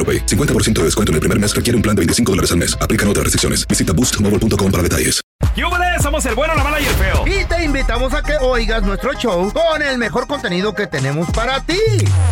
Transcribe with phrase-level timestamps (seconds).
[0.00, 0.24] AroPay.
[0.24, 2.76] 50% de descuento en el primer mes requiere un plan de 25 dólares al mes.
[2.80, 3.68] Aplican otras restricciones.
[3.68, 5.20] Visita boostmobile.com para detalles.
[5.56, 6.02] ¡Yúbales!
[6.02, 7.24] Somos el bueno, la mala y el feo.
[7.26, 11.60] Y te invitamos a que oigas nuestro show con el mejor contenido que tenemos para
[11.60, 11.78] ti.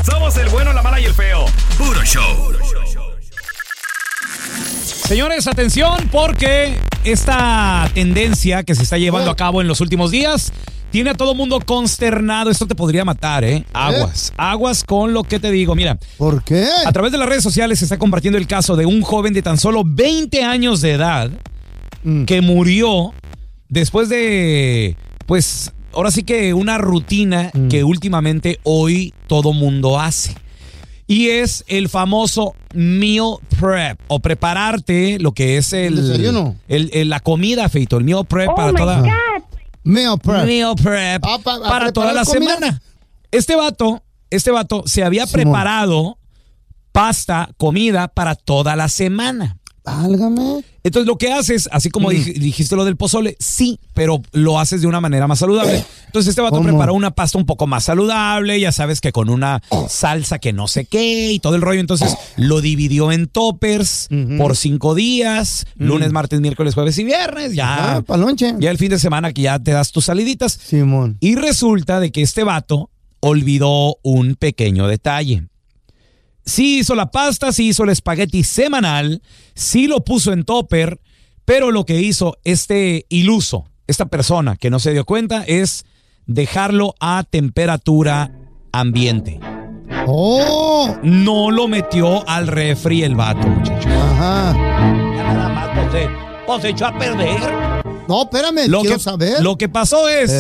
[0.09, 1.45] Somos el bueno, la mala y el feo.
[1.77, 2.53] Puro show.
[5.09, 10.53] Señores, atención porque esta tendencia que se está llevando a cabo en los últimos días
[10.91, 12.51] tiene a todo mundo consternado.
[12.51, 13.65] Esto te podría matar, ¿eh?
[13.73, 15.75] Aguas, aguas con lo que te digo.
[15.75, 16.67] Mira, ¿Por qué?
[16.87, 19.43] a través de las redes sociales se está compartiendo el caso de un joven de
[19.43, 21.31] tan solo 20 años de edad
[22.05, 22.25] Mm.
[22.25, 23.13] que murió
[23.69, 27.69] después de, pues, ahora sí que una rutina Mm.
[27.69, 30.35] que últimamente hoy todo mundo hace.
[31.11, 36.57] Y es el famoso meal prep o prepararte lo que es el, Desayuno.
[36.69, 39.03] el- el- la comida, Feito, el meal prep para toda
[39.89, 40.45] Meal prep.
[40.45, 42.55] meal prep Ah, pa- para toda la comida.
[42.57, 42.83] semana.
[43.31, 45.45] Este vato, este vato se había Simón.
[45.45, 46.19] preparado
[46.93, 49.57] pasta, comida para toda la semana.
[49.85, 50.63] Válgame.
[50.89, 51.93] Entonces lo que haces, así Mm.
[51.93, 55.85] como dij- dijiste lo del pozole, sí, pero lo haces de una manera más saludable.
[56.07, 56.69] Entonces este vato ¿Cómo?
[56.69, 60.67] preparó una pasta un poco más saludable, ya sabes que con una salsa que no
[60.69, 61.81] sé qué y todo el rollo.
[61.81, 67.55] Entonces lo dividió en toppers por cinco días, lunes, martes, miércoles, jueves y viernes.
[67.55, 68.55] Ya, Ah, palonche.
[68.59, 70.53] ya el fin de semana que ya te das tus saliditas.
[70.65, 71.17] Simón.
[71.21, 75.45] Y resulta de que este vato olvidó un pequeño detalle.
[76.49, 79.21] Sí hizo la pasta, sí hizo el espagueti semanal,
[79.55, 80.99] sí lo puso en topper,
[81.45, 85.85] pero lo que hizo este iluso, esta persona que no se dio cuenta, es
[86.25, 88.33] dejarlo a temperatura
[88.73, 89.39] ambiente.
[90.07, 90.97] Oh.
[91.03, 93.93] No lo metió al refri el vato, muchachos.
[93.93, 94.55] Ajá.
[94.55, 96.09] Ya nada más, pues, se,
[96.47, 97.41] pues, se echó a perder.
[98.09, 99.43] No, espérame, Lo quiero que, saber.
[99.43, 100.31] lo que pasó es...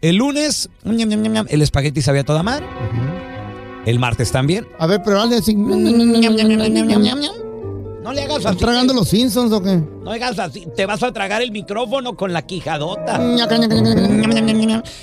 [0.00, 2.64] El lunes, el espagueti sabía toda madre.
[3.86, 4.68] El martes también.
[4.78, 5.56] A ver, pero hazle así.
[8.02, 8.64] No le hagas ¿Están así.
[8.64, 9.76] tragando los Simpsons o qué?
[10.02, 10.66] No hagas así.
[10.76, 13.20] Te vas a tragar el micrófono con la quijadota.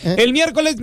[0.03, 0.15] Eh.
[0.17, 0.75] El miércoles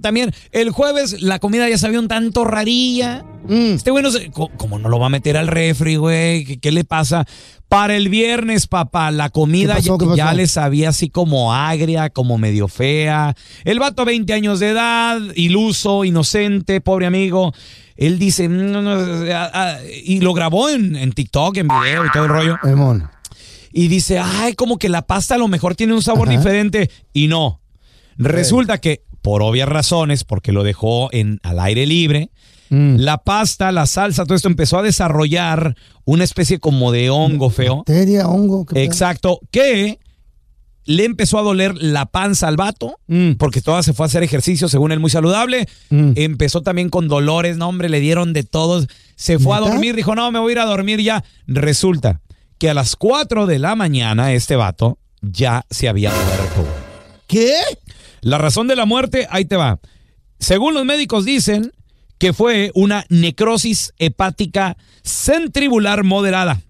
[0.00, 0.32] también.
[0.52, 3.24] El jueves la comida ya sabía un tanto rarilla.
[3.48, 3.74] Mm.
[3.74, 6.44] Este güey no se- co- ¿Cómo no lo va a meter al refri, güey?
[6.44, 7.24] ¿Qué, qué le pasa?
[7.68, 12.36] Para el viernes, papá, la comida ya, ¿Qué ya le sabía así como agria, como
[12.36, 13.34] medio fea.
[13.64, 17.52] El vato, 20 años de edad, iluso, inocente, pobre amigo.
[18.00, 18.90] Él dice, "Mm, no, no,
[19.32, 22.58] ah, ah", y lo grabó en, en TikTok, en video y todo el rollo.
[23.72, 26.36] Y dice, ay, como que la pasta a lo mejor tiene un sabor Ajá.
[26.38, 26.90] diferente.
[27.12, 27.60] Y no.
[28.16, 32.30] Resulta que, por obvias razones, porque lo dejó en, al aire libre,
[32.72, 32.98] Mm.
[32.98, 35.74] la pasta, la salsa, todo esto empezó a desarrollar
[36.04, 37.78] una especie como de hongo feo.
[37.78, 38.64] Bacteria, hongo.
[38.74, 39.40] Exacto.
[39.50, 39.98] Que
[40.84, 43.32] le empezó a doler la panza al vato, Mm.
[43.32, 45.68] porque toda se fue a hacer ejercicio, según él, muy saludable.
[45.90, 46.12] Mm.
[46.16, 48.86] Empezó también con dolores, no, hombre, le dieron de todos.
[49.16, 51.22] Se fue a dormir, dijo, no, me voy a ir a dormir ya.
[51.46, 52.20] Resulta
[52.58, 56.66] que a las 4 de la mañana este vato ya se había muerto.
[57.26, 57.52] ¿Qué?
[58.22, 59.78] La razón de la muerte, ahí te va.
[60.38, 61.72] Según los médicos dicen
[62.18, 66.60] que fue una necrosis hepática centribular moderada,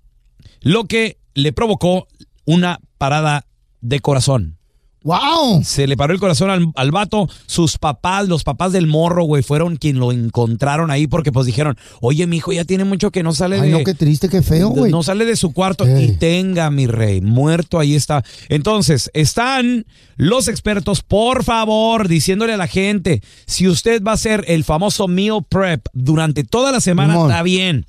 [0.60, 2.06] lo que le provocó
[2.44, 3.46] una parada
[3.80, 4.56] de corazón.
[5.02, 5.62] ¡Wow!
[5.64, 7.26] Se le paró el corazón al, al vato.
[7.46, 11.78] Sus papás, los papás del morro, güey, fueron quien lo encontraron ahí porque pues dijeron,
[12.02, 13.78] oye, mi hijo ya tiene mucho que no sale Ay, de...
[13.78, 14.92] no, qué triste, qué feo, güey.
[14.92, 16.04] No sale de su cuarto Ey.
[16.04, 18.22] y tenga, mi rey, muerto ahí está.
[18.50, 19.86] Entonces, están
[20.16, 25.08] los expertos, por favor, diciéndole a la gente, si usted va a hacer el famoso
[25.08, 27.86] meal prep durante toda la semana, está bien.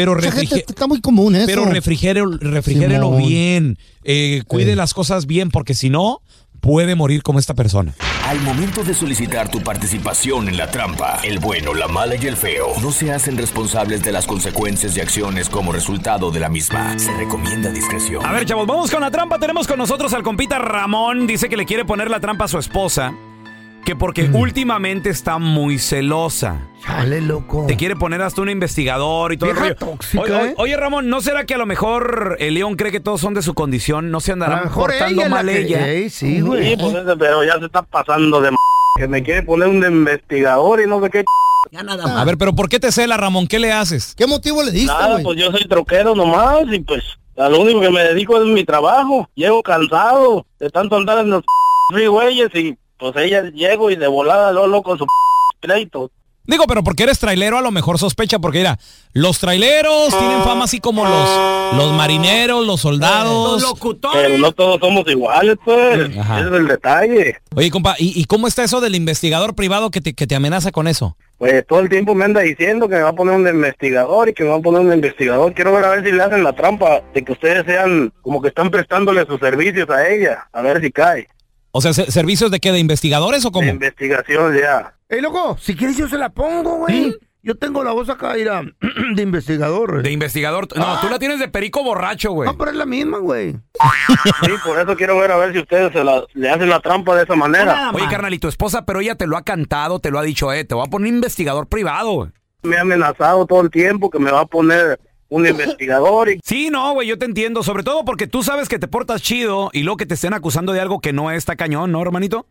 [0.00, 1.44] Pero, Mucha refrige- gente está muy común eso.
[1.44, 3.28] pero refrigérelo, refrigérelo Simón.
[3.28, 6.22] bien, eh, cuide las cosas bien, porque si no,
[6.60, 7.94] puede morir como esta persona.
[8.26, 12.36] Al momento de solicitar tu participación en la trampa, el bueno, la mala y el
[12.36, 16.98] feo no se hacen responsables de las consecuencias y acciones como resultado de la misma.
[16.98, 18.24] Se recomienda discreción.
[18.24, 19.38] A ver, chavos, vamos con la trampa.
[19.38, 21.26] Tenemos con nosotros al compita Ramón.
[21.26, 23.12] Dice que le quiere poner la trampa a su esposa.
[23.84, 24.34] Que porque Mm.
[24.36, 26.68] últimamente está muy celosa.
[26.84, 27.64] Chale, loco.
[27.66, 29.76] Te quiere poner hasta un investigador y todo el Vieja rollo.
[29.92, 30.54] tóxica, oye, oye, ¿eh?
[30.58, 33.42] oye, Ramón, ¿no será que a lo mejor el león cree que todos son de
[33.42, 34.10] su condición?
[34.10, 35.88] ¿No se andará mejor portando ella mal que- ella?
[35.88, 36.70] Ey, sí, güey.
[36.70, 38.56] Sí, pues ese, pero ya se está pasando de m
[38.98, 41.24] que me quiere poner un investigador y no sé qué.
[42.16, 43.46] A ver, pero ¿por qué te cela, Ramón?
[43.46, 44.14] ¿Qué le haces?
[44.14, 47.02] ¿Qué motivo le diste, Nada, pues yo soy troquero nomás y pues
[47.38, 49.28] a lo único que me dedico es mi trabajo.
[49.34, 51.44] Llego cansado de tanto andar en los
[51.90, 55.06] freeways y pues ella llego y de volada lo loco su
[55.58, 56.10] pleito.
[56.44, 58.78] Digo, pero porque eres trailero a lo mejor sospecha, porque mira,
[59.12, 63.62] los traileros tienen fama así como los, los marineros, los soldados.
[64.12, 66.18] Pero no todos somos iguales, pues.
[66.18, 66.40] Ajá.
[66.40, 67.36] Ese es el detalle.
[67.54, 70.72] Oye, compa, ¿y, y cómo está eso del investigador privado que te, que te amenaza
[70.72, 71.16] con eso?
[71.38, 74.34] Pues todo el tiempo me anda diciendo que me va a poner un investigador y
[74.34, 75.54] que me va a poner un investigador.
[75.54, 78.48] Quiero ver a ver si le hacen la trampa de que ustedes sean como que
[78.48, 80.48] están prestándole sus servicios a ella.
[80.52, 81.28] A ver si cae.
[81.72, 82.72] O sea, ¿se- ¿servicios de qué?
[82.72, 83.68] ¿De investigadores o De cómo?
[83.68, 84.94] investigación ya.
[85.08, 87.14] Ey, loco, si quieres yo se la pongo, güey.
[87.42, 88.62] Yo tengo la voz acá, mira,
[89.14, 90.02] de investigador.
[90.02, 90.68] De investigador.
[90.76, 92.46] No, tú la tienes de perico borracho, güey.
[92.50, 93.52] No, pero es la misma, güey.
[94.42, 97.16] Sí, por eso quiero ver a ver si ustedes se la, le hacen la trampa
[97.16, 97.90] de esa manera.
[97.94, 100.52] Oye, carnal, y tu esposa, pero ella te lo ha cantado, te lo ha dicho,
[100.52, 102.30] eh, te voy a poner investigador privado, güey.
[102.62, 106.68] Me ha amenazado todo el tiempo que me va a poner un investigador y Sí,
[106.70, 109.82] no, güey, yo te entiendo, sobre todo porque tú sabes que te portas chido y
[109.82, 112.46] luego que te estén acusando de algo que no está cañón, ¿no, hermanito?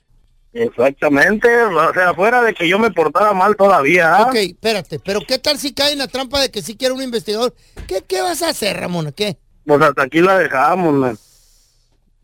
[0.51, 4.15] exactamente, o sea, fuera de que yo me portara mal todavía.
[4.15, 4.23] ¿ah?
[4.23, 7.01] Ok, espérate, pero ¿qué tal si cae en la trampa de que sí quiere un
[7.03, 7.53] investigador?
[7.87, 9.11] ¿Qué, qué vas a hacer, Ramón?
[9.15, 9.37] ¿Qué?
[9.65, 11.17] Pues hasta aquí la dejamos, man.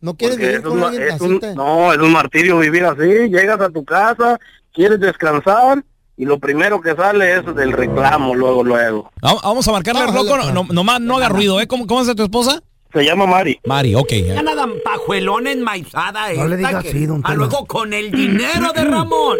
[0.01, 1.23] ¿No quieres Porque vivir es con un, alguien es así?
[1.23, 3.29] un- no, es un martirio vivir así.
[3.29, 4.39] Llegas a tu casa,
[4.73, 5.83] quieres descansar
[6.17, 9.11] y lo primero que sale es del reclamo luego, luego.
[9.21, 10.51] Vamos a marcarle loco, pa.
[10.51, 11.67] no, nomás no haga ruido, ¿eh?
[11.67, 12.61] ¿Cómo, cómo es tu esposa?
[12.93, 13.59] Se llama Mari.
[13.65, 14.11] Mari, ok.
[14.13, 14.41] eh.
[14.41, 18.85] nada pajuelón enmaizada No le digas que- así, don a luego con el dinero de
[18.85, 19.37] Ramón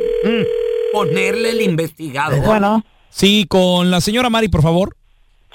[0.92, 2.46] ponerle el investigador.
[2.46, 4.96] Bueno, Sí, con la señora Mari, por favor.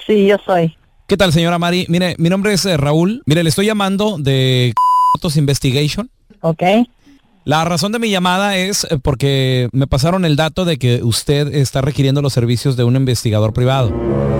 [0.07, 0.75] sí, yo soy.
[1.05, 1.85] ¿Qué tal, señora Mari?
[1.89, 3.21] Mire, mi nombre es eh, Raúl.
[3.27, 4.73] Mire, le estoy llamando de
[5.15, 6.09] Autos Investigation.
[6.39, 6.63] ¿Ok?
[7.43, 11.53] La razón de mi llamada es eh, porque me pasaron el dato de que usted
[11.55, 13.91] está requiriendo los servicios de un investigador privado.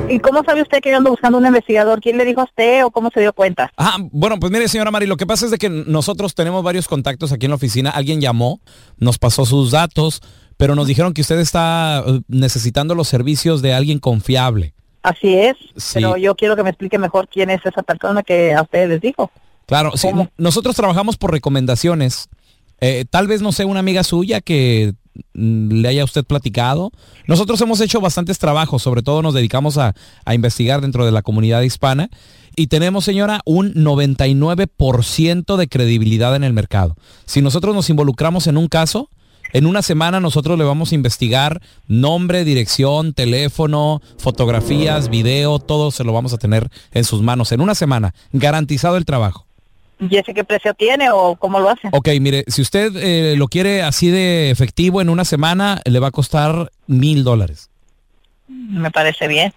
[0.07, 2.00] ¿Y cómo sabe usted que yo ando buscando un investigador?
[2.00, 3.71] ¿Quién le dijo a usted o cómo se dio cuenta?
[3.77, 6.88] Ah, bueno, pues mire, señora Mari, lo que pasa es de que nosotros tenemos varios
[6.88, 7.89] contactos aquí en la oficina.
[7.89, 8.59] Alguien llamó,
[8.98, 10.21] nos pasó sus datos,
[10.57, 14.74] pero nos dijeron que usted está eh, necesitando los servicios de alguien confiable.
[15.01, 15.94] Así es, Sí.
[15.95, 19.01] pero yo quiero que me explique mejor quién es esa persona que a ustedes les
[19.01, 19.31] dijo.
[19.65, 22.30] Claro, sí, nosotros trabajamos por recomendaciones.
[22.81, 24.94] Eh, tal vez, no sé, una amiga suya que
[25.33, 26.92] mm, le haya usted platicado.
[27.28, 29.94] Nosotros hemos hecho bastantes trabajos, sobre todo nos dedicamos a,
[30.25, 32.10] a investigar dentro de la comunidad hispana
[32.56, 36.97] y tenemos, señora, un 99% de credibilidad en el mercado.
[37.26, 39.09] Si nosotros nos involucramos en un caso,
[39.54, 46.04] en una semana nosotros le vamos a investigar nombre, dirección, teléfono, fotografías, video, todo se
[46.04, 47.52] lo vamos a tener en sus manos.
[47.52, 49.45] En una semana, garantizado el trabajo.
[50.10, 51.90] ¿Y ese qué precio tiene o cómo lo hace?
[51.92, 56.08] Ok, mire, si usted eh, lo quiere así de efectivo en una semana, le va
[56.08, 57.70] a costar mil dólares.
[58.48, 59.54] Me parece bien.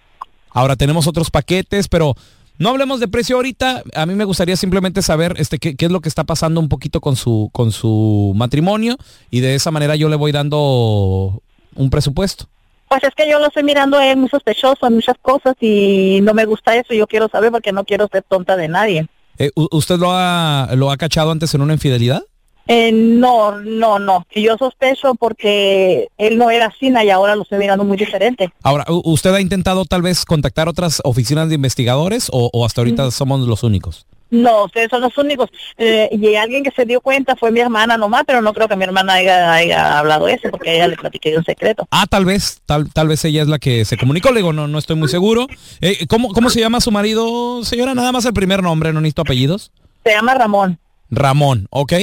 [0.51, 2.15] Ahora tenemos otros paquetes, pero
[2.59, 3.81] no hablemos de precio ahorita.
[3.95, 6.69] A mí me gustaría simplemente saber este, qué, qué es lo que está pasando un
[6.69, 8.97] poquito con su, con su matrimonio
[9.31, 11.41] y de esa manera yo le voy dando
[11.73, 12.45] un presupuesto.
[12.87, 16.35] Pues es que yo lo estoy mirando él muy sospechoso en muchas cosas y no
[16.35, 16.93] me gusta eso.
[16.93, 19.07] Yo quiero saber porque no quiero ser tonta de nadie.
[19.37, 22.23] Eh, ¿Usted lo ha, lo ha cachado antes en una infidelidad?
[22.67, 24.25] Eh, no, no, no.
[24.33, 28.51] Yo sospecho porque él no era así y ahora lo estoy mirando muy diferente.
[28.63, 33.11] Ahora, ¿usted ha intentado tal vez contactar otras oficinas de investigadores o, o hasta ahorita
[33.11, 34.07] somos los únicos?
[34.31, 35.49] No, ustedes son los únicos.
[35.77, 38.75] Eh, y alguien que se dio cuenta fue mi hermana nomás, pero no creo que
[38.75, 41.87] mi hermana haya, haya hablado eso porque a ella le platiqué de un secreto.
[41.91, 44.67] Ah, tal vez, tal, tal vez ella es la que se comunicó, le digo, no,
[44.67, 45.47] no estoy muy seguro.
[45.79, 47.93] Eh, ¿cómo, ¿Cómo se llama su marido, señora?
[47.93, 49.71] Nada más el primer nombre, no necesito apellidos.
[50.03, 50.79] Se llama Ramón.
[51.09, 51.93] Ramón, ¿ok?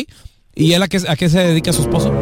[0.54, 2.12] ¿Y él a qué, a qué se dedica su esposo?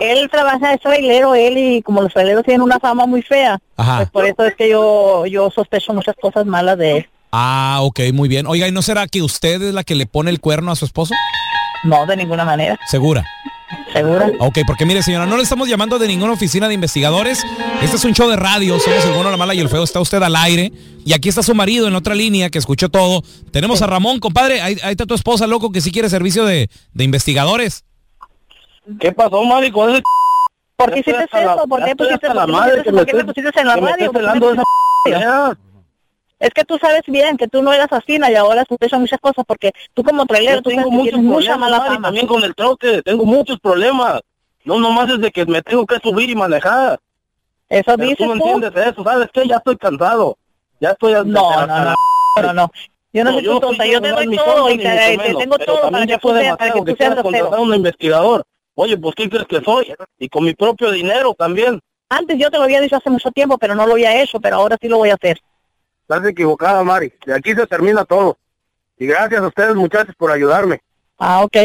[0.00, 3.96] Él trabaja de trailero, él, y como los traileros tienen una fama muy fea, Ajá.
[3.98, 7.08] pues por eso es que yo, yo sospecho muchas cosas malas de él.
[7.32, 8.46] Ah, ok, muy bien.
[8.46, 10.84] Oiga, ¿y no será que usted es la que le pone el cuerno a su
[10.84, 11.14] esposo?
[11.84, 12.78] No, de ninguna manera.
[12.88, 13.24] ¿Segura?
[13.92, 14.30] ¿Segura?
[14.38, 17.44] Ok, porque mire, señora, no le estamos llamando de ninguna oficina de investigadores.
[17.82, 19.82] Este es un show de radio, somos el bueno, la mala y el feo.
[19.82, 20.72] Está usted al aire.
[21.04, 23.22] Y aquí está su marido en otra línea que escuchó todo.
[23.52, 24.60] Tenemos a Ramón, compadre.
[24.60, 27.84] Ahí, ahí está tu esposa, loco, que sí quiere servicio de, de investigadores.
[29.00, 30.02] ¿Qué pasó, Mari, con ese
[30.76, 31.64] ¿Por qué hiciste eso?
[31.68, 34.12] ¿Por qué pusiste la por qué madre que me qué me pusiste en la radio?
[36.38, 39.44] Es que tú sabes bien que tú no eras así y ahora sospechas muchas cosas
[39.46, 42.02] porque tú como trailero Yo tú tengo que muchos mucha mala fama.
[42.02, 44.20] también con el troque, tengo muchos problemas.
[44.64, 46.98] No nomás es de que me tengo que subir y manejar.
[47.68, 49.48] Eso Pero dices tú no entiendes eso, ¿sabes qué?
[49.48, 50.36] Ya estoy cansado.
[50.78, 51.12] Ya estoy...
[51.12, 51.94] No, no, no,
[52.42, 52.70] no, no.
[53.12, 55.90] Yo no, soy tu tonta, yo te doy todo y te, te tengo pero todo
[55.90, 58.44] para que tú seas, para que tú que seas contratar un investigador.
[58.74, 59.94] Oye, pues ¿qué crees que soy?
[60.18, 61.80] Y con mi propio dinero también.
[62.10, 64.56] Antes yo te lo había dicho hace mucho tiempo, pero no lo había hecho, pero
[64.56, 65.40] ahora sí lo voy a hacer.
[66.08, 67.12] Estás equivocada, Mari.
[67.26, 68.38] De aquí se termina todo.
[68.96, 70.80] Y gracias a ustedes, muchachos, por ayudarme.
[71.18, 71.56] Ah, ok.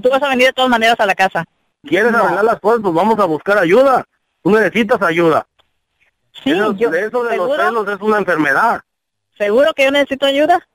[0.00, 1.44] Tú vas a venir de todas maneras a la casa.
[1.82, 2.18] ¿Quieres No.
[2.18, 2.80] arreglar las cosas?
[2.82, 4.06] Pues vamos a buscar ayuda.
[4.44, 5.46] Tú necesitas ayuda.
[6.44, 8.80] Sí, eso, yo- de eso de los celos es una enfermedad.
[9.36, 10.66] ¿Seguro que yo necesito ayuda?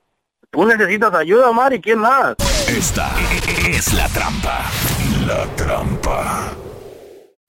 [0.52, 1.80] Tú necesitas ayuda, Mari.
[1.80, 2.36] ¿Quién más?
[2.68, 3.10] Esta
[3.70, 4.66] es la trampa.
[5.26, 6.52] La trampa.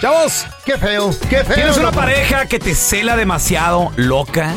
[0.00, 1.10] Chavos, ¡Qué feo!
[1.28, 1.54] ¡Qué feo!
[1.56, 4.54] ¿tienes una pareja que te cela demasiado, loca,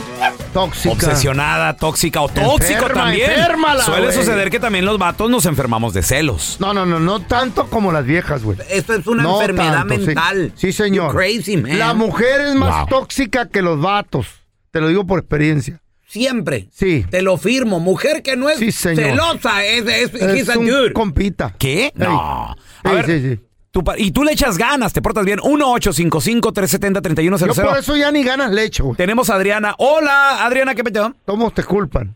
[0.54, 0.94] tóxica?
[0.94, 3.30] obsesionada, tóxica o tóxico Enferma, también?
[3.30, 4.18] enférmala, Suele güey.
[4.18, 6.56] suceder que también los vatos nos enfermamos de celos.
[6.62, 8.58] No, no, no, no tanto como las viejas, güey.
[8.70, 10.02] Esto es una No enfermedad tanto, sí.
[10.06, 10.54] mental.
[10.56, 11.14] Sí, señor.
[11.14, 11.78] Crazy, man.
[11.78, 13.02] La mujer es más Wow.
[13.02, 14.28] tóxica que los vatos.
[14.72, 15.82] Te lo digo por experiencia.
[16.08, 16.70] Siempre.
[16.72, 17.06] Sí.
[17.10, 17.82] Te lo firmo.
[17.82, 19.04] Mujer que no es Sí, señor.
[19.10, 20.94] celosa, es, es, Es a un dude.
[20.94, 21.54] compita.
[21.60, 21.92] ¿Qué?
[21.96, 22.18] No.
[22.22, 22.56] A
[22.90, 23.40] Sí, ver, sí, sí.
[23.74, 25.40] Tu pa- y tú le echas ganas, te portas bien.
[25.40, 27.54] 1-855-370-3100.
[27.56, 28.86] Yo por eso ya ni ganas le echo.
[28.86, 28.96] güey.
[28.98, 29.74] Tenemos a Adriana.
[29.80, 31.14] Hola, Adriana, ¿qué peteo?
[31.26, 32.16] Todos te culpan.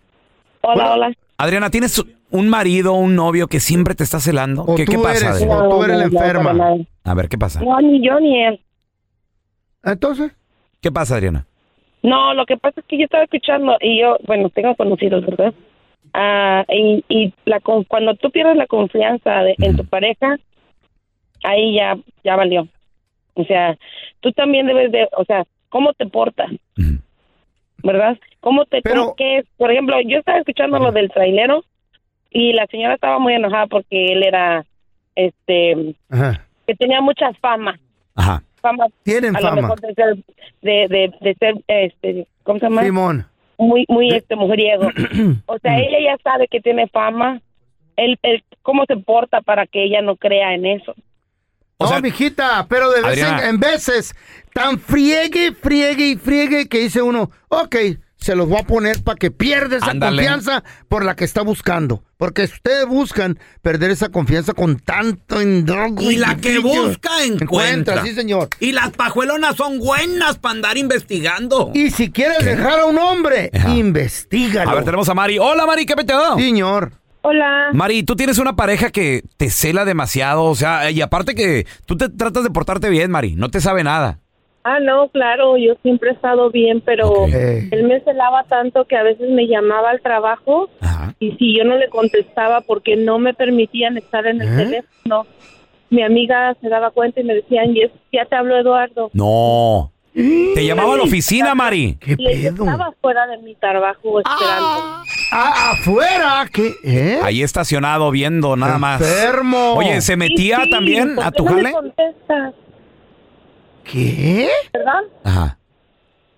[0.61, 1.11] Hola, hola.
[1.37, 4.63] Adriana, ¿tienes un marido, un novio que siempre te está celando?
[4.63, 5.63] O ¿Qué, tú qué pasa, eres, Adriana?
[5.63, 6.75] o tú eres la enferma.
[7.03, 7.61] A ver, ¿qué pasa?
[7.61, 8.59] No, ni yo ni él.
[9.83, 10.31] Entonces,
[10.79, 11.47] ¿Qué pasa, Adriana?
[12.03, 15.53] No, lo que pasa es que yo estaba escuchando y yo, bueno, tengo conocidos, ¿verdad?
[16.13, 20.37] Ah, y y la, con- cuando tú pierdes la confianza de- en tu pareja,
[21.43, 22.67] ahí ya, ya valió.
[23.33, 23.77] O sea,
[24.21, 26.49] tú también debes de, o sea, ¿cómo te portas?
[27.83, 28.17] ¿Verdad?
[28.41, 29.45] ¿Cómo te, Pero- cómo que es?
[29.57, 31.63] Por ejemplo, yo estaba escuchando lo del trailero
[32.31, 34.65] y la señora estaba muy enojada porque él era,
[35.15, 36.45] este, ajá.
[36.65, 37.79] que tenía mucha fama.
[38.15, 38.41] Ajá.
[38.61, 39.61] fama Tienen a lo fama.
[39.61, 40.15] mejor de ser
[40.63, 43.27] de, de, de ser este cómo se llama Simón.
[43.59, 44.89] muy muy este mujeriego
[45.45, 47.39] o sea ella ya sabe que tiene fama
[47.95, 50.95] él, él cómo se porta para que ella no crea en eso
[51.79, 54.15] O no, sea, mijita, pero de vez en, en veces
[54.53, 57.75] tan friegue, friegue y friegue que dice uno, ok,
[58.17, 62.03] se los voy a poner para que pierda esa confianza por la que está buscando.
[62.17, 66.01] Porque ustedes buscan perder esa confianza con tanto endrogo.
[66.01, 68.03] Y la que busca, encuentra.
[68.03, 68.49] sí, señor.
[68.59, 71.71] Y las pajuelonas son buenas para andar investigando.
[71.75, 74.71] Y si quieres dejar a un hombre, investigalo.
[74.71, 75.37] A ver, tenemos a Mari.
[75.37, 76.37] Hola, Mari, ¿qué peteo?
[76.37, 76.91] Señor.
[77.29, 77.71] Hola.
[77.73, 81.97] Mari, tú tienes una pareja que te cela demasiado, o sea, y aparte que tú
[81.97, 84.19] te tratas de portarte bien, Mari, no te sabe nada.
[84.63, 89.03] Ah, no, claro, yo siempre he estado bien, pero él me celaba tanto que a
[89.03, 90.69] veces me llamaba al trabajo
[91.19, 94.63] y si yo no le contestaba porque no me permitían estar en el ¿Eh?
[94.63, 95.25] teléfono,
[95.89, 99.09] mi amiga se daba cuenta y me decían, "Yes, ya te habló Eduardo.
[99.11, 99.91] No.
[100.55, 101.99] Te llamaba a la oficina, Mari.
[102.05, 105.03] y ella estaba fuera de mi trabajo esperando.
[105.31, 106.73] Ah, afuera, ¿qué?
[106.83, 107.19] ¿Eh?
[107.21, 108.99] Ahí estacionado viendo nada más.
[109.01, 109.73] Enfermo.
[109.75, 111.71] Oye, ¿se metía Sí, sí, también ¿por a qué tu no me jale?
[111.73, 112.53] contestas?
[113.83, 114.49] ¿Qué?
[114.73, 115.01] ¿Verdad?
[115.23, 115.57] Ajá.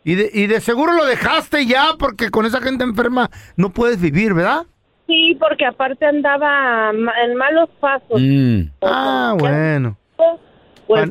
[0.03, 3.99] Y de, y de seguro lo dejaste ya porque con esa gente enferma no puedes
[4.01, 4.63] vivir, ¿verdad?
[5.07, 8.19] Sí, porque aparte andaba ma- en malos pasos.
[8.19, 8.61] Mm.
[8.81, 9.97] Ah, bueno.
[10.87, 11.09] Pues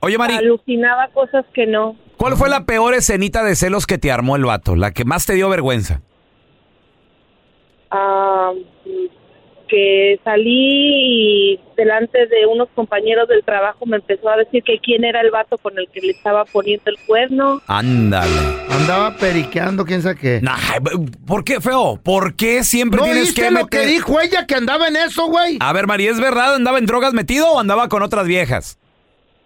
[0.00, 1.96] Oye, Mari, alucinaba cosas que no.
[2.16, 4.76] ¿cuál fue la peor escenita de celos que te armó el vato?
[4.76, 6.00] La que más te dio vergüenza.
[7.90, 8.52] Ah,
[9.68, 15.04] que salí y delante de unos compañeros del trabajo me empezó a decir que quién
[15.04, 17.60] era el vato con el que le estaba poniendo el cuerno.
[17.66, 18.32] Ándale.
[18.70, 20.40] Andaba periqueando, quién sabe qué.
[20.42, 20.56] Nah,
[21.26, 22.00] ¿Por qué, feo?
[22.02, 23.80] ¿Por qué siempre ¿No tienes viste que lo meter...
[23.80, 25.58] que dijo ella que andaba en eso, güey?
[25.60, 26.54] A ver, Mari, ¿es verdad?
[26.54, 28.77] ¿Andaba en drogas metido o andaba con otras viejas?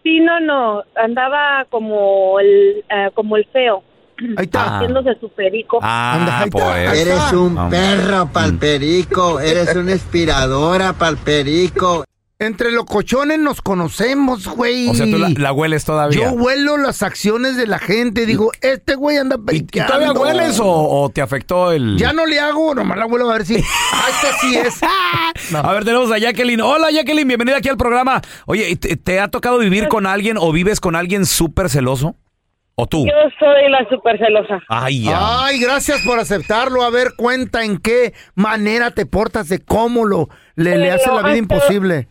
[0.02, 3.82] Sí, no, no, andaba como el ah, como el feo.
[4.36, 4.78] Ahí está.
[4.78, 5.78] Haciéndose su perico.
[5.82, 7.00] Ah, pues.
[7.00, 12.04] Eres un perro palperico, eres una inspiradora palperico.
[12.42, 14.88] Entre los cochones nos conocemos, güey.
[14.88, 16.22] O sea, tú la, la hueles todavía.
[16.24, 18.26] Yo huelo las acciones de la gente.
[18.26, 21.96] Digo, este güey anda ¿Y todavía hueles o, o te afectó el...?
[21.96, 23.62] Ya no le hago, nomás la vuelvo a ver si...
[23.92, 24.80] Ah, este sí es.
[25.60, 26.60] A ver, tenemos a Jacqueline.
[26.60, 28.20] Hola, Jacqueline, bienvenida aquí al programa.
[28.46, 32.16] Oye, ¿y ¿te, te ha tocado vivir con alguien o vives con alguien súper celoso?
[32.74, 33.04] ¿O tú?
[33.06, 34.60] Yo soy la super celosa.
[34.68, 35.44] Ay, ya.
[35.44, 36.82] Ay, gracias por aceptarlo.
[36.82, 41.16] A ver, cuenta en qué manera te portas, de cómo lo le, le hace la
[41.16, 42.08] vida Bueno, imposible.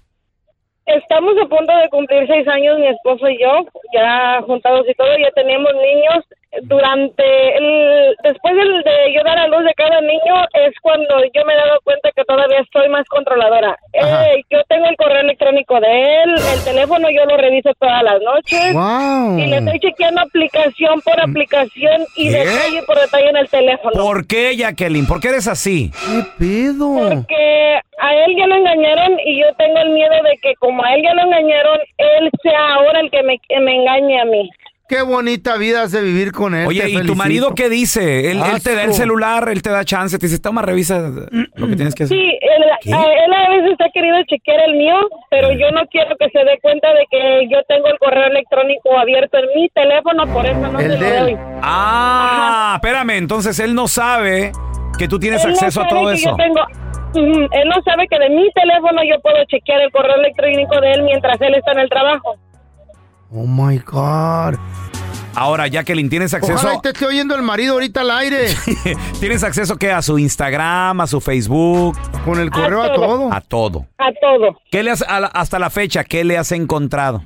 [0.86, 5.08] Estamos a punto de cumplir seis años, mi esposo y yo, ya juntados y todo,
[5.17, 6.25] ya tenemos niños.
[6.64, 7.24] Durante
[7.58, 11.54] el, después del- de yo dar a luz de cada niño, es cuando yo me
[11.54, 13.78] he dado cuenta que todavía estoy más controladora.
[13.94, 15.88] Eh, yo tengo el correo electrónico de
[16.24, 18.74] él, el teléfono yo lo reviso todas las noches.
[18.74, 19.40] Wow.
[19.40, 22.38] Y le estoy chequeando aplicación por aplicación y ¿Qué?
[22.40, 23.92] detalle por detalle en el teléfono.
[24.04, 25.08] ¿Por qué, Jacqueline?
[25.08, 25.92] ¿Por qué eres así?
[25.92, 26.96] ¿Qué pedo?
[26.96, 30.94] Porque a él ya lo engañaron y yo tengo el miedo de que como a
[30.96, 34.50] él ya lo engañaron, él sea ahora el que me, que me engañe a mí.
[34.91, 36.67] Qué bonita vida has de vivir con él.
[36.67, 38.30] Oye, ¿y tu marido qué dice?
[38.30, 41.67] Él, él te da el celular, él te da chance, te dice, toma, revisa lo
[41.69, 42.17] que tienes que hacer.
[42.17, 44.95] Sí, él, a, él a veces ha querido chequear el mío,
[45.30, 48.97] pero yo no quiero que se dé cuenta de que yo tengo el correo electrónico
[48.99, 51.25] abierto en mi teléfono, por eso no El se lo de él.
[51.25, 51.38] doy.
[51.62, 54.51] Ah, espérame, entonces él no sabe
[54.99, 56.32] que tú tienes Él no acceso a todo que eso.
[56.32, 56.60] Yo tengo,
[57.15, 61.04] él no sabe que de mi teléfono yo puedo chequear el correo electrónico de él
[61.04, 62.36] mientras él está en el trabajo.
[63.34, 64.56] Oh my God.
[65.34, 66.56] Ahora, Jacqueline, ¿tienes acceso?
[66.56, 68.48] Ojalá y te esté oyendo el marido ahorita al aire.
[69.22, 69.91] ¿Tienes acceso qué?
[69.91, 73.06] A su Instagram, a su Facebook, Con el correo A todo.
[73.08, 73.34] todo.
[73.34, 73.86] a todo.
[73.98, 74.58] A todo.
[74.70, 77.22] ¿Qué le has, a la- hasta la fecha, qué le has encontrado?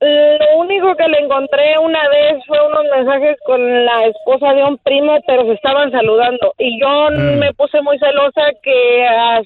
[0.00, 4.76] Lo único que le encontré una vez fue unos mensajes con la esposa de un
[4.78, 6.52] primo, pero se estaban saludando.
[6.58, 7.38] Y yo Mm.
[7.38, 9.40] me puse muy celosa que ah,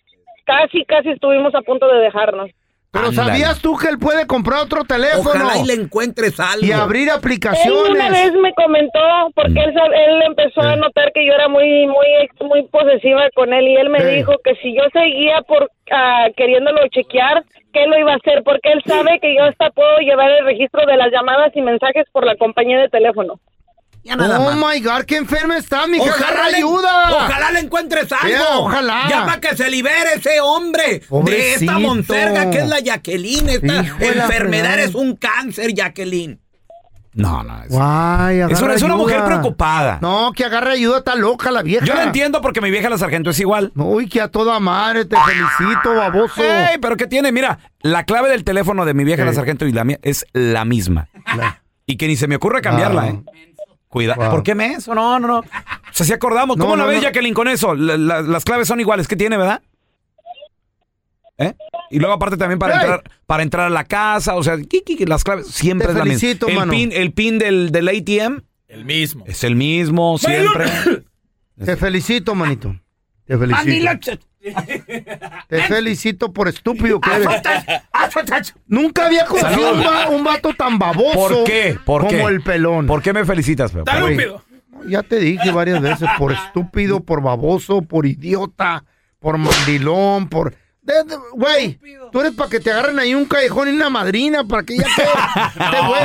[0.46, 2.48] casi, casi estuvimos a punto de dejarnos.
[2.96, 3.28] Pero Ándale.
[3.30, 5.30] ¿sabías tú que él puede comprar otro teléfono?
[5.30, 6.64] Ojalá y le encuentres algo.
[6.66, 8.10] y abrir Él una aplicaciones.
[8.10, 9.00] vez me comentó,
[9.34, 12.06] porque él, empezó a notar que yo era muy, muy,
[12.48, 14.16] muy posesiva con él y él me Sí.
[14.16, 18.42] dijo que si yo seguía por ah, queriéndolo chequear, que él lo iba a hacer,
[18.44, 22.06] porque él sabe que yo hasta puedo llevar el registro de las llamadas y mensajes
[22.12, 23.38] por la compañía de teléfono.
[24.06, 24.74] Ya nada Oh más.
[24.76, 27.24] my God, qué enferma está, mi Ojalá le, ayuda.
[27.26, 28.28] ojalá le encuentres algo.
[28.28, 29.06] Yeah, ojalá.
[29.10, 33.48] Ya para que se libere ese hombre de esta monserga que es la Jacqueline.
[33.48, 36.40] Esta enfermedad es un cáncer, Jacqueline.
[37.14, 37.62] No, no.
[37.62, 38.96] Es, Guay, es una, es una ayuda.
[38.96, 39.98] mujer preocupada.
[40.02, 41.84] No, que agarre ayuda, está loca la vieja.
[41.86, 43.72] Yo la entiendo porque mi vieja la sargento es igual.
[43.74, 46.42] Uy, que a toda madre, te felicito, baboso.
[46.44, 47.32] Ey, pero ¿qué tiene?
[47.32, 50.64] Mira, la clave del teléfono de mi vieja la sargento y la mía es la
[50.66, 51.08] misma.
[51.86, 53.24] Y que ni se me ocurre cambiarla, Wow.
[53.32, 53.54] ¿eh?
[53.88, 54.20] Cuidado.
[54.20, 54.30] Wow.
[54.30, 54.94] ¿Por qué me eso?
[54.94, 55.38] No, no, no.
[55.38, 55.44] O
[55.92, 56.56] sea, si acordamos.
[56.56, 57.02] No, ¿Cómo la no, ves, no.
[57.04, 57.74] Jacqueline, con eso?
[57.74, 59.06] La- la- las claves son iguales.
[59.08, 59.62] ¿Qué tiene, verdad?
[61.38, 61.54] ¿Eh?
[61.90, 64.96] Y luego aparte también para entrar para entrar a la casa, o sea, qui, qui,
[64.96, 66.28] qui, las claves siempre Te es la misma.
[66.48, 66.72] el mano.
[66.72, 68.42] pin, el pin del, del ATM
[68.84, 69.24] mismo.
[69.26, 70.64] Es el mismo siempre.
[71.62, 72.74] Te felicito, manito.
[73.26, 74.10] Te felicito.
[75.48, 77.28] Te felicito por estúpido que eres.
[78.66, 81.78] Nunca había conocido un, va- un vato tan baboso ¿Por qué?
[81.84, 82.34] ¿Por como qué?
[82.34, 82.86] el pelón.
[82.86, 83.90] ¿Por qué me felicitas, Pepe?
[84.00, 84.18] Güey,
[84.88, 88.84] Ya te dije varias veces, por estúpido, por baboso, por idiota,
[89.18, 90.54] por mandilón, por...
[91.32, 91.78] Güey,
[92.12, 94.84] tú eres para que te agarren ahí un callejón y una madrina, para que ya
[94.84, 95.02] te...
[95.58, 96.02] te güey.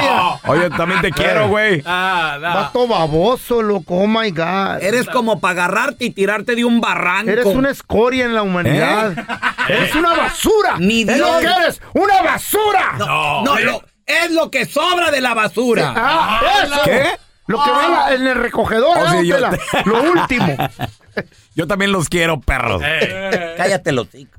[0.48, 1.84] Oye, también te quiero, güey.
[1.86, 2.48] Ah, no.
[2.56, 4.82] Vato baboso, loco, oh my God.
[4.82, 7.30] Eres como para agarrarte y tirarte de un barranco.
[7.32, 9.13] Eres una escoria en la humanidad.
[9.70, 10.76] Eres una basura.
[10.80, 11.54] Ni Es lo Dios.
[11.56, 12.94] que eres, una basura.
[12.98, 15.94] No, no, lo- es lo que sobra de la basura.
[15.96, 16.82] Ah, eso.
[16.86, 17.04] ¿Qué?
[17.48, 19.62] Lo que va en el recogedor, Oh, sí, yo- dátela.
[19.86, 20.58] lo último.
[21.56, 22.82] Yo también los quiero, perros.
[23.58, 24.38] Cállate los hocico.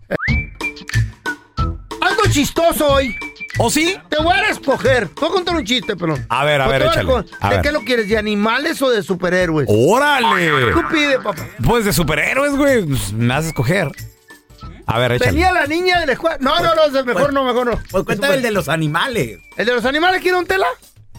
[2.00, 3.16] Ando chistoso hoy.
[3.58, 3.96] ¿O sí?
[4.08, 5.08] Te voy a escoger.
[5.08, 6.24] Te voy a contar un chiste, pelón.
[6.30, 7.12] A ver, a ver, échale.
[7.40, 7.62] A ¿De ver.
[7.62, 8.08] qué lo quieres?
[8.08, 9.66] ¿De animales o de superhéroes?
[9.70, 10.72] ¡Órale!
[10.72, 11.46] Tú pide, papá.
[11.62, 12.84] Pues de superhéroes, güey.
[12.86, 13.90] Pues, Me haces escoger.
[14.86, 15.32] A ver, échale.
[15.32, 16.38] Venía la niña de la escuela.
[16.40, 17.78] No, no, no, mejor no, mejor no.
[17.90, 19.38] Pues cuéntame el de los animales.
[19.56, 20.66] ¿El de los animales quiere un tela?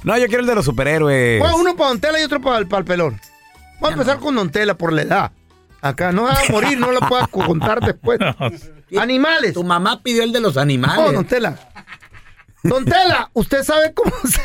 [0.03, 1.39] No, yo quiero el de los superhéroes.
[1.39, 3.21] Bueno, uno para Don Tela y otro para el, para el pelón.
[3.79, 5.31] Vamos a empezar con Don Tela por la edad.
[5.83, 8.17] Acá no va a morir, no lo puedo contar después.
[8.97, 9.53] Animales.
[9.53, 10.95] Tu mamá pidió el de los animales.
[10.97, 11.59] No, Don Tela.
[12.63, 14.41] Don Tela, ¿usted sabe cómo se,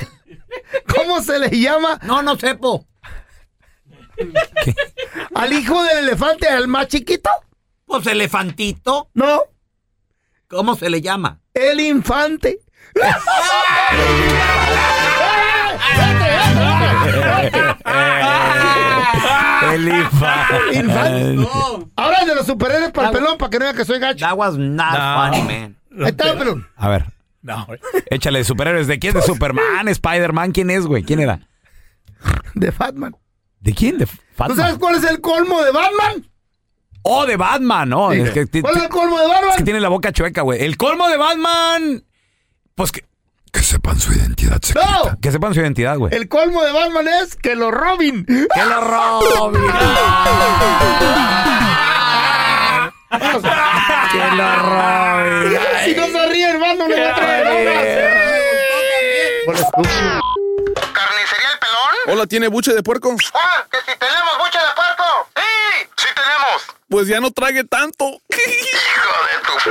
[0.97, 2.89] cómo se le llama No, no sepo.
[5.33, 7.31] al hijo del elefante, al más chiquito?
[7.87, 9.09] Pues elefantito.
[9.15, 9.43] No,
[10.49, 11.41] ¿Cómo se le llama?
[11.55, 12.59] el infante.
[19.75, 20.75] El infante.
[20.75, 21.49] Infante.
[21.97, 24.25] Ahora el de los superhéroes para el pelón, para que no vean que soy gacho.
[24.27, 25.77] That was not funny, man.
[26.01, 26.67] Ahí está, pelón.
[26.77, 27.07] A ver,
[27.43, 27.79] No, güey.
[28.11, 28.87] échale de superhéroes.
[28.87, 29.15] ¿De quién?
[29.15, 29.89] ¿De Superman?
[29.89, 30.53] ¿Spider-Man?
[30.53, 31.03] ¿Quién es, güey?
[31.03, 31.41] ¿Quién era?
[32.55, 33.17] De Batman.
[33.61, 33.99] ¿De quién?
[33.99, 34.57] ¿De ¿Tú Batman?
[34.57, 36.25] sabes cuál es el colmo de Batman?
[37.03, 38.11] Oh, de Batman, ¿no?
[38.13, 38.21] Sí.
[38.21, 39.51] Es que, ti- ¿Cuál es el colmo de Batman?
[39.51, 40.63] es que tiene la boca chueca, güey.
[40.63, 42.05] El colmo de Batman.
[42.75, 43.05] Pues que,
[43.53, 44.89] Que sepan su identidad secreta.
[44.91, 46.15] No, que sepan su identidad, güey.
[46.15, 48.25] el colmo de Batman es que lo Robin.
[48.27, 49.63] ¡Que lo roben!
[54.13, 55.59] ¡Que lo roben!
[55.85, 58.09] Si no se ríe, hermano, le va a traer.
[60.93, 61.95] ¿Carnicería el pelón?
[62.09, 63.15] Hola, ¿tiene buche de puerco?
[63.35, 65.29] Ah, que si tenemos buche de puerco.
[65.37, 66.78] Sí, sí tenemos.
[66.89, 68.07] Pues ya no trague tanto.
[68.07, 69.71] Hijo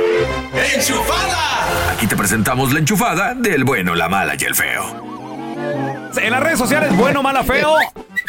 [0.52, 0.76] tu...
[0.78, 1.90] ¡Enchufada!
[1.92, 5.08] Aquí te presentamos la enchufada del bueno, la mala y el feo.
[6.16, 7.74] En las redes sociales, bueno, mala, feo.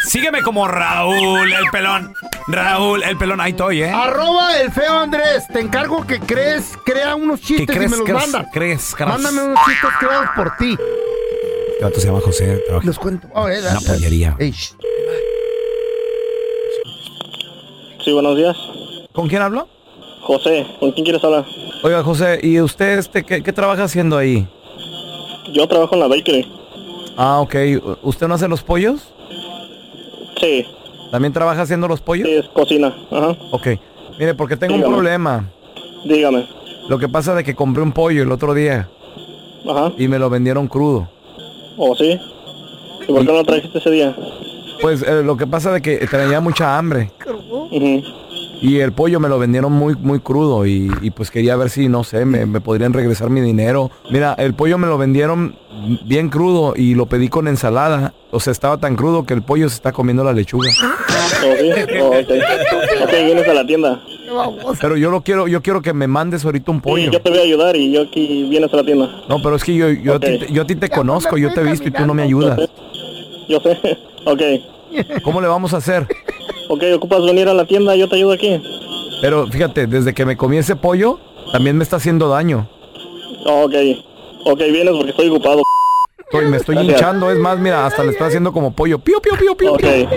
[0.07, 2.13] Sígueme como Raúl el pelón.
[2.47, 3.91] Raúl el pelón, ahí estoy, ¿eh?
[3.91, 5.45] Arroba el feo Andrés.
[5.53, 7.87] Te encargo que crees, crea unos ¿Qué chistes crees?
[7.87, 8.47] y me los crees, mandas.
[8.51, 9.09] crees, crees?
[9.11, 10.77] Mándame unos chistes creados por ti.
[11.81, 12.61] Vato se llama José.
[12.65, 13.27] trabaja Los cuento.
[13.33, 14.35] Oh, eh, una pollería.
[14.39, 14.73] Shh.
[18.03, 18.57] Sí, buenos días.
[19.19, 19.67] ¿Con quién hablo?
[20.21, 21.43] José, ¿con quién quieres hablar?
[21.83, 24.47] Oiga, José, ¿y usted este, qué, qué trabaja haciendo ahí?
[25.51, 26.47] Yo trabajo en la bakery.
[27.17, 27.53] Ah, ok.
[28.03, 29.09] ¿Usted no hace los pollos?
[30.39, 30.65] Sí,
[31.11, 32.29] ¿También trabaja haciendo los pollos?
[32.29, 32.95] sí, es cocina.
[33.11, 33.35] Ajá.
[33.51, 33.67] Ok.
[34.17, 35.51] Mire, porque tengo un problema.
[36.05, 36.47] Dígame.
[36.87, 38.87] Lo que pasa de que compré un pollo el otro día
[39.69, 39.91] Ajá.
[39.97, 41.09] y me lo vendieron crudo.
[41.77, 42.17] ¿O sí?
[43.01, 44.15] ¿Y por qué no lo trajiste ese día?
[44.81, 47.11] Pues eh, lo que pasa de que tenía mucha hambre
[47.69, 48.01] Ujú.
[48.61, 51.87] Y el pollo me lo vendieron muy muy crudo y, y pues quería ver si,
[51.89, 53.89] no sé, me, me podrían regresar mi dinero.
[54.11, 55.55] Mira, el pollo me lo vendieron
[56.05, 58.13] bien crudo y lo pedí con ensalada.
[58.31, 60.69] O sea, estaba tan crudo que el pollo se está comiendo la lechuga.
[60.69, 61.71] ¿O sí?
[62.01, 62.29] Oh, ok.
[63.03, 64.01] Ok, vienes a la tienda.
[64.79, 67.11] Pero yo lo quiero, yo quiero que me mandes ahorita un Sí, pollo.
[67.11, 69.09] yo te voy a ayudar y yo aquí vienes a la tienda.
[69.27, 71.61] No, pero es que yo, yo, a ti, yo a ti te conozco, yo te
[71.61, 72.59] he visto y tú no me ayudas.
[73.47, 73.79] Yo sé.
[74.25, 74.41] Ok.
[75.23, 76.05] ¿Cómo le vamos a hacer?
[76.69, 78.61] Ok, ocupas venir a la tienda, yo te ayudo aquí.
[79.21, 81.19] Pero fíjate, desde que me comí ese pollo,
[81.51, 82.69] también me está haciendo daño.
[83.45, 83.73] Ok.
[84.45, 85.63] Ok, vienes porque estoy ocupado.
[86.19, 86.93] Estoy, me estoy Gracias.
[86.99, 88.99] hinchando, es más, mira, hasta le estoy haciendo como pollo.
[88.99, 89.73] Pío, pío, pío, pío.
[89.73, 89.79] Ok.
[89.81, 90.07] pío.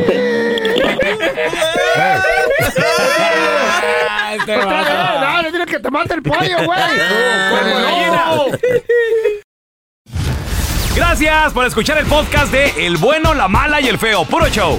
[4.47, 6.81] No, no tienes que te mate el pollo, güey.
[10.95, 14.25] Gracias por escuchar el podcast de El Bueno, la Mala y el Feo.
[14.25, 14.79] Puro show.